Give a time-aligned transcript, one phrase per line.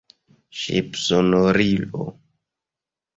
[0.61, 2.07] Ŝipsonorilo.